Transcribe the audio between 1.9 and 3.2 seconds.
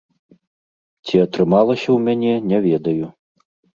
ў мяне, не ведаю.